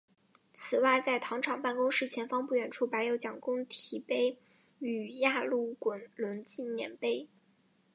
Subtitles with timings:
[0.55, 4.39] 此外在糖厂办公室前方不远处摆有蒋公堤碑
[4.79, 7.27] 与压路滚轮纪念碑。